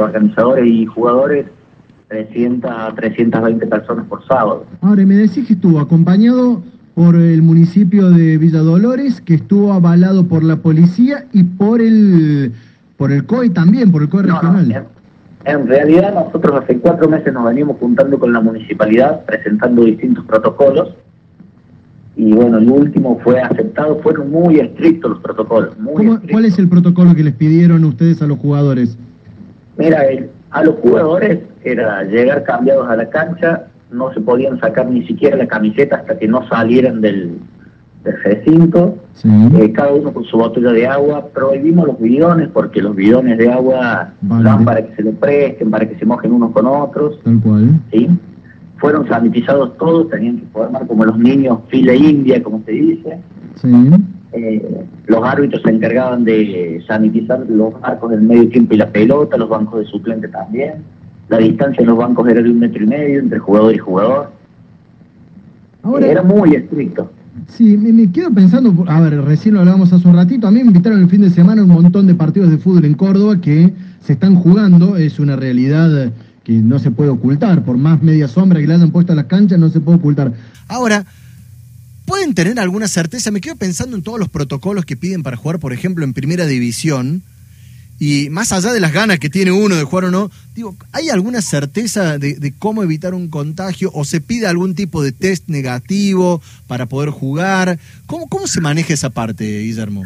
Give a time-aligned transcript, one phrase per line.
[0.00, 1.46] organizadores y jugadores
[2.08, 4.66] 300 a 320 personas por sábado.
[4.80, 6.62] Ahora, me decís que estuvo acompañado
[6.94, 12.52] por el municipio de Villa Dolores, que estuvo avalado por la policía y por el
[12.96, 14.86] por el COE también, por el COE No, no, regional.
[15.44, 20.24] en, en realidad nosotros hace cuatro meses nos venimos juntando con la municipalidad, presentando distintos
[20.26, 20.88] protocolos.
[22.16, 25.76] Y bueno, el último fue aceptado, fueron muy estrictos los protocolos.
[25.78, 26.30] Muy ¿Cómo- estrictos.
[26.32, 28.96] ¿Cuál es el protocolo que les pidieron ustedes a los jugadores?
[29.76, 34.88] Mira, el- a los jugadores era llegar cambiados a la cancha, no se podían sacar
[34.88, 37.38] ni siquiera la camiseta hasta que no salieran del,
[38.04, 39.28] del recinto, Sí.
[39.60, 43.50] eh, cada uno con su botella de agua, prohibimos los bidones porque los bidones de
[43.50, 44.44] agua Vale.
[44.44, 47.70] dan para que se lo presten, para que se mojen unos con otros, Tal cual.
[47.92, 48.08] ¿sí?
[48.78, 53.18] Fueron sanitizados todos, tenían que formar como los niños fila india, como se dice.
[53.60, 53.72] Sí.
[54.36, 59.36] Eh, los árbitros se encargaban de sanitizar los marcos del medio tiempo y la pelota,
[59.36, 60.82] los bancos de suplente también.
[61.28, 64.32] La distancia en los bancos era de un metro y medio entre jugador y jugador.
[65.84, 67.10] Ahora, Era muy estricto.
[67.48, 70.60] Sí, me, me quedo pensando, a ver, recién lo hablábamos hace un ratito, a mí
[70.60, 73.40] me invitaron el fin de semana a un montón de partidos de fútbol en Córdoba
[73.40, 78.28] que se están jugando, es una realidad que no se puede ocultar, por más media
[78.28, 80.32] sombra que le hayan puesto a las canchas, no se puede ocultar.
[80.68, 81.04] Ahora,
[82.04, 83.30] ¿pueden tener alguna certeza?
[83.30, 86.46] Me quedo pensando en todos los protocolos que piden para jugar, por ejemplo, en primera
[86.46, 87.22] división.
[88.00, 91.10] Y más allá de las ganas que tiene uno de jugar o no, digo, ¿hay
[91.10, 93.90] alguna certeza de, de cómo evitar un contagio?
[93.94, 97.78] ¿O se pide algún tipo de test negativo para poder jugar?
[98.06, 100.02] ¿Cómo, cómo se maneja esa parte, Guillermo?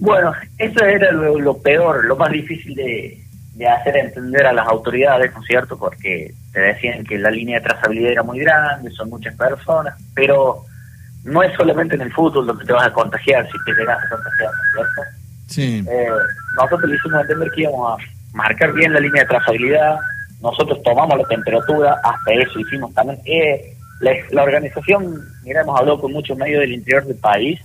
[0.00, 3.22] Bueno, eso era lo, peor, lo más difícil de
[3.68, 5.78] hacer entender a las autoridades, ¿no es cierto?
[5.78, 10.64] Porque te decían que la línea de trazabilidad era muy grande, son muchas personas, pero
[11.24, 14.08] no es solamente en el fútbol donde te vas a contagiar si te llegas a
[14.08, 15.16] contagiar, ¿no es cierto?
[15.46, 15.84] Sí.
[15.88, 16.08] Eh,
[16.56, 19.98] nosotros le hicimos entender que íbamos a marcar bien la línea de trazabilidad,
[20.40, 23.20] nosotros tomamos la temperatura, hasta eso hicimos también.
[23.26, 27.60] Eh, la, la organización, mira, hemos hablado con muchos medios del interior del país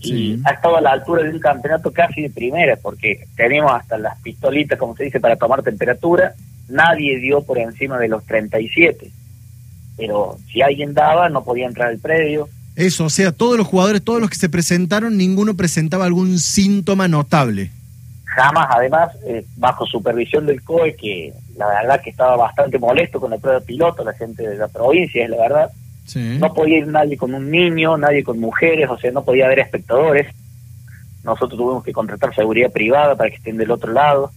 [0.00, 0.42] y Sí.
[0.44, 4.18] ha estado a la altura de un campeonato casi de primera, porque teníamos hasta las
[4.20, 6.34] pistolitas, como se dice, para tomar temperatura,
[6.68, 9.10] nadie dio por encima de los 37,
[9.96, 12.48] pero si alguien daba no podía entrar al predio.
[12.76, 17.06] Eso, o sea, todos los jugadores, todos los que se presentaron, ninguno presentaba algún síntoma
[17.08, 17.70] notable.
[18.36, 23.30] jamás, además, eh, bajo supervisión del COE, que la verdad que estaba bastante molesto con
[23.30, 25.70] la prueba de piloto, la gente de la provincia, es la verdad.
[26.04, 26.36] Sí.
[26.40, 29.60] No podía ir nadie con un niño, nadie con mujeres, o sea, no podía haber
[29.60, 30.34] espectadores.
[31.22, 34.32] Nosotros tuvimos que contratar seguridad privada para que estén del otro lado.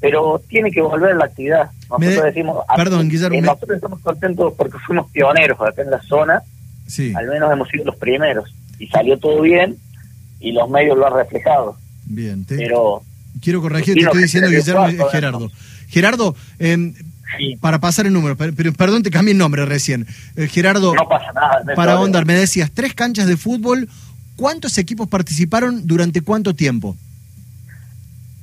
[0.00, 1.70] Pero tiene que volver la actividad.
[1.88, 5.90] Nosotros Me- decimos, perdón, eh, Guillermo, me- nosotros estamos contentos porque fuimos pioneros acá en
[5.90, 6.42] la zona,
[6.86, 8.52] Sí, al menos hemos sido los primeros.
[8.78, 9.76] Y salió todo bien
[10.40, 11.76] y los medios lo han reflejado.
[12.04, 12.44] bien.
[12.44, 13.02] te- Pero
[13.40, 15.50] quiero corregir, te estoy diciendo Guillermo cuarto, Gerardo.
[15.88, 16.94] Gerardo, em,
[17.38, 20.06] sí, para pasar el número, per- pero, perdón, te cambié el nombre recién.
[20.36, 21.62] Eh, Gerardo, no pasa nada.
[21.66, 23.88] no para ahondar, me decías, tres canchas de fútbol,
[24.36, 26.96] ¿cuántos equipos participaron durante cuánto tiempo?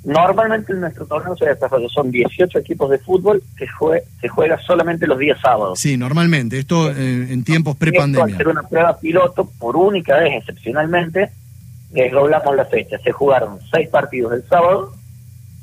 [0.03, 4.57] Normalmente en nuestro torneo se desarrolla, son 18 equipos de fútbol que jue- se juega
[4.65, 5.77] solamente los días sábados.
[5.79, 8.37] Sí, normalmente, esto eh, en tiempos pre-pandemia.
[8.37, 11.31] ser una prueba piloto, por única vez excepcionalmente,
[11.91, 12.97] desdoblamos la fecha.
[13.03, 14.93] Se jugaron seis partidos el sábado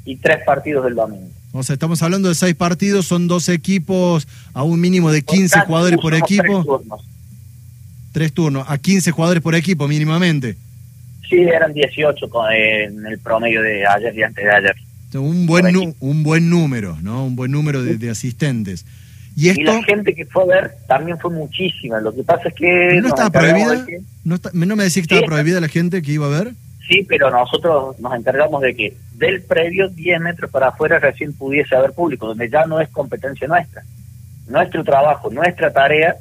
[0.04, 1.28] y tres partidos el domingo.
[1.52, 5.54] O sea, estamos hablando de seis partidos, son dos equipos a un mínimo de 15
[5.54, 7.00] Cada jugadores por somos tres equipo, turnos.
[8.12, 10.58] tres turnos, a 15 jugadores por equipo mínimamente.
[11.28, 14.76] Sí, eran 18 con- en el promedio de ayer y antes de ayer.
[15.14, 17.24] Un buen, nu- un buen número, ¿no?
[17.26, 18.84] Un buen número de, de asistentes.
[19.34, 22.00] Y la gente que fue a ver también fue muchísima.
[22.00, 23.00] Lo que pasa es que...
[23.02, 23.84] ¿no estaba prohibida?
[23.86, 26.30] que- ¿No, está- ¿No me decís que estaba Sí, prohibida la gente que iba a
[26.42, 26.52] ver?
[26.88, 31.74] Sí, pero nosotros nos encargamos de que del predio 10 metros para afuera recién pudiese
[31.74, 33.82] haber público, donde ya no es competencia nuestra.
[34.48, 36.14] Nuestro trabajo, nuestra tarea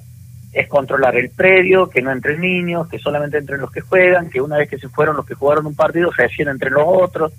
[0.56, 4.40] es controlar el predio, que no entren niños, que solamente entren los que juegan, que
[4.40, 7.34] una vez que se fueron los que jugaron un partido, recién entren los otros.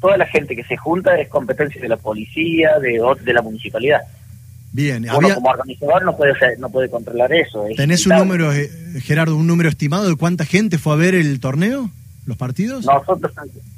[0.00, 4.00] Toda la gente que se junta es competencia de la policía, de, de la municipalidad.
[4.72, 7.66] Bien, Uno había, como organizador no puede ser- no puede controlar eso.
[7.66, 8.70] es ¿tenés un número, eh,
[9.02, 11.90] Gerardo, un número estimado de cuánta gente fue a ver el torneo?
[12.26, 12.84] ¿Los partidos?
[12.86, 13.32] Nosotros,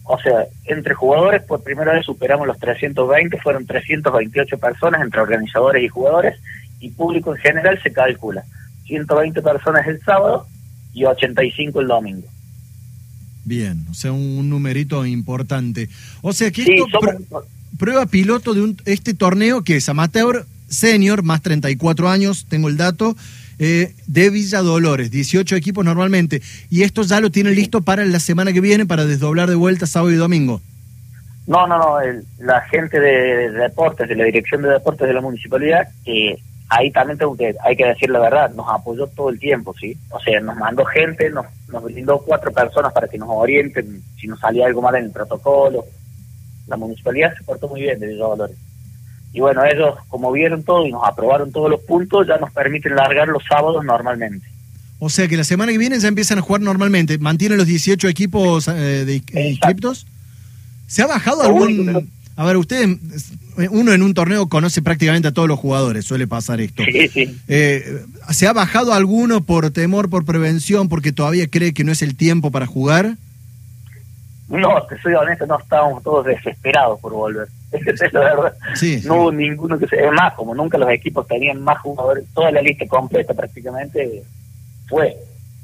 [0.05, 5.83] o sea, entre jugadores, por primera vez superamos los 320, fueron 328 personas entre organizadores
[5.85, 6.37] y jugadores,
[6.81, 8.43] y público en general se calcula
[8.91, 10.47] 120 personas el sábado
[10.93, 12.27] y 85 el domingo.
[13.45, 15.89] Bien, o sea, un, un numerito importante.
[16.21, 17.45] O sea que Sí, esto somos- prue-
[17.79, 22.77] prueba piloto de un, este torneo que es amateur, senior, más 34 años, tengo el
[22.77, 23.17] dato,
[23.59, 26.43] eh, de Villa Dolores, 18 equipos normalmente.
[26.71, 29.87] Y esto ya lo tienen listo para la semana que viene, para desdoblar de vuelta
[29.87, 30.61] sábado y domingo.
[31.47, 31.97] No, no, no,
[32.39, 36.39] la gente de, deportes, de la dirección de deportes de la municipalidad, que
[36.71, 39.97] ahí también tengo que, hay que decir la verdad, nos apoyó todo el tiempo, ¿sí?
[40.11, 44.29] O sea, nos mandó gente, nos, nos brindó cuatro personas para que nos orienten si
[44.29, 45.85] nos salía algo mal en el protocolo.
[46.69, 48.57] La municipalidad se portó muy bien de Villa Dolores.
[49.33, 52.95] Y bueno, ellos, como vieron todo y nos aprobaron todos los puntos, ya nos permiten
[52.95, 54.47] largar los sábados normalmente.
[55.01, 57.19] O sea que la semana que viene ya empiezan a jugar normalmente.
[57.19, 60.07] ¿Mantienen los 18 equipos eh, de inscriptos?
[60.87, 62.11] ¿Se ha bajado algún.?
[62.41, 62.89] A ver, usted,
[63.71, 66.83] uno en un torneo conoce prácticamente a todos los jugadores, suele pasar esto.
[66.91, 67.39] Sí, sí.
[67.49, 72.01] Eh, ¿Se ha bajado alguno por temor, por prevención, porque todavía cree que no es
[72.01, 73.19] el tiempo para jugar?
[74.49, 77.47] No, te soy honesto, no estábamos todos desesperados por volver.
[77.73, 78.55] es la verdad.
[78.75, 80.03] Sí, no hubo ninguno que se.
[80.03, 84.23] Es más, como nunca los equipos tenían más jugadores, toda la lista completa prácticamente
[84.89, 85.15] fue.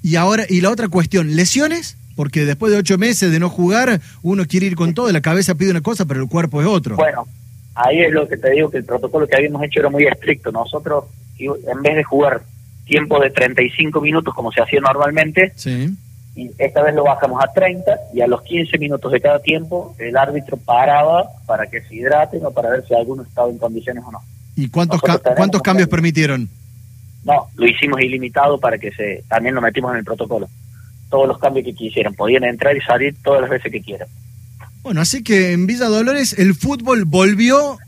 [0.03, 1.97] Y ahora, y la otra cuestión, ¿lesiones?
[2.17, 5.55] Porque después de ocho meses de no jugar, uno quiere ir con todo, la cabeza
[5.55, 6.97] pide una cosa, pero el cuerpo es otro.
[6.97, 7.27] Bueno,
[7.75, 10.51] ahí es lo que te digo, que el protocolo que habíamos hecho era muy estricto.
[10.51, 11.05] Nosotros,
[11.39, 12.43] en vez de jugar
[12.87, 15.53] tiempo de 35 minutos como se hacía normalmente,
[16.35, 19.95] y esta vez lo bajamos a 30 y a los 15 minutos de cada tiempo
[19.99, 24.05] el árbitro paraba para que se hidraten o para ver si alguno estaba en condiciones
[24.07, 24.21] o no.
[24.55, 25.01] ¿Y cuántos,
[25.37, 26.49] cuántos cambios permitieron?
[27.25, 30.49] No, lo hicimos ilimitado para que se también lo metimos en el protocolo
[31.11, 32.15] todos los cambios que quisieran.
[32.15, 34.09] Podían entrar y salir todas las veces que quieran.
[34.83, 37.79] Bueno, así que en Villa Dolores el fútbol volvió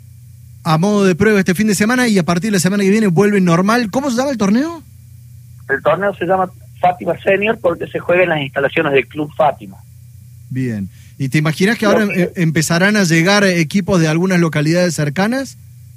[0.64, 2.90] a modo de prueba este fin de semana y a partir de la semana que
[2.90, 3.90] viene vuelve normal.
[3.90, 4.82] ¿Cómo se llama el torneo?
[5.68, 6.50] El torneo se llama
[6.80, 9.76] Fátima Senior porque se juega en las instalaciones del Club Fátima.
[10.50, 10.88] Bien.
[11.18, 15.56] ¿Y te imaginas que ahora em, empezarán a llegar equipos de algunas localidades cercanas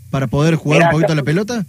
[0.10, 1.66] para poder jugar un poquito la pelota?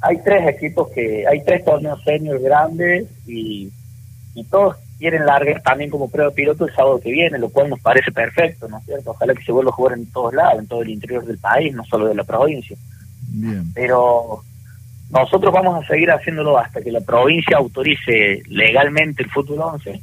[0.00, 3.70] Hay tres equipos que, hay tres torneos senior grandes y
[4.38, 7.80] y todos quieren largar también como prueba piloto el sábado que viene, lo cual nos
[7.80, 9.10] parece perfecto, ¿no es cierto?
[9.10, 11.74] Ojalá que se vuelva a jugar en todos lados, en todo el interior del país,
[11.74, 12.76] no solo de la provincia.
[13.30, 13.72] Bien.
[13.74, 14.42] Pero
[15.10, 20.00] nosotros vamos a seguir haciéndolo hasta que la provincia autorice legalmente el fútbol 11.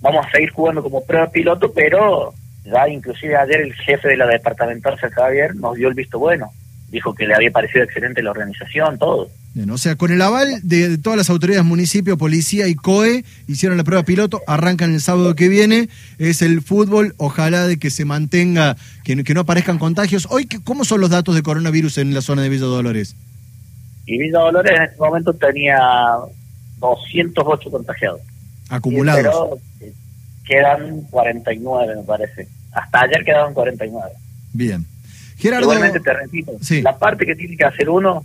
[0.00, 2.32] Vamos a seguir jugando como prueba piloto, pero
[2.64, 6.50] ya inclusive ayer el jefe de la departamental, San Javier, nos dio el visto bueno.
[6.88, 9.28] Dijo que le había parecido excelente la organización, todo.
[9.52, 13.76] Bien, o sea, con el aval de, todas las autoridades, municipio, policía y COE, hicieron
[13.76, 15.88] la prueba piloto, arrancan el sábado que viene,
[16.18, 20.28] es el fútbol, ojalá de que se mantenga, que, que no aparezcan contagios.
[20.30, 23.16] Hoy, ¿cómo son los datos de coronavirus en la zona de Villa Dolores?
[24.06, 25.80] Y Villa Dolores en este momento tenía
[26.78, 28.20] 208 contagiados.
[28.68, 29.20] Acumulados.
[29.20, 29.92] Pero eh,
[30.46, 32.46] quedan 49, me parece.
[32.70, 34.10] Hasta ayer quedaban 49.
[34.52, 34.86] Bien.
[35.38, 35.64] Gerardo...
[35.64, 36.52] Igualmente te repito,
[36.82, 38.24] la parte que tiene que hacer uno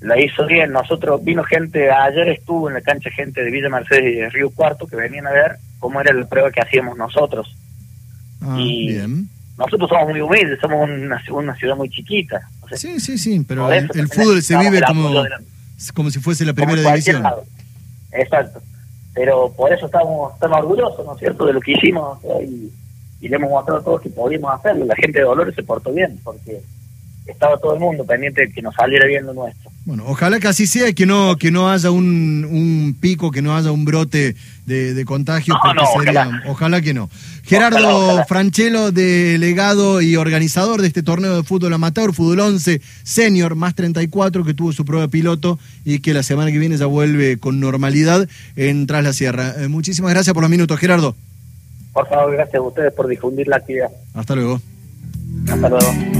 [0.00, 0.72] la hizo bien.
[0.72, 4.50] Nosotros vino gente, ayer estuvo en la cancha gente de Villa Mercedes y de Río
[4.50, 7.54] Cuarto que venían a ver cómo era la prueba que hacíamos nosotros.
[8.40, 9.28] Ah, y bien.
[9.56, 12.40] nosotros somos muy humildes, somos una, una ciudad muy chiquita.
[12.72, 15.10] sí, sí, sí, pero el, fútbol se vive como,
[15.94, 17.24] como si fuese la primera división.
[18.12, 18.62] Exacto.
[19.14, 22.70] Pero por eso estamos, estamos orgullosos, ¿no es cierto?, de lo que hicimos y,
[23.20, 24.84] y le hemos mostrado a todos que podíamos hacerlo.
[24.84, 26.62] La gente de Dolores se portó bien, porque
[27.32, 29.70] estaba todo el mundo pendiente de que nos saliera bien lo nuestro.
[29.84, 33.56] Bueno, ojalá que así sea, que no que no haya un, un pico, que no
[33.56, 34.34] haya un brote
[34.66, 35.54] de, de contagio.
[36.46, 36.80] ojalá.
[36.80, 37.08] que no.
[37.44, 43.74] Gerardo Franchelo, delegado y organizador de este torneo de fútbol amateur, fútbol 11 senior, más
[43.74, 47.60] 34, que tuvo su prueba piloto y que la semana que viene ya vuelve con
[47.60, 49.54] normalidad en Tras la Sierra.
[49.58, 51.14] Eh, muchísimas gracias por los minutos, Gerardo.
[51.92, 53.88] Por favor, gracias a ustedes por difundir la actividad.
[54.14, 54.60] Hasta luego.
[55.48, 56.17] Hasta luego.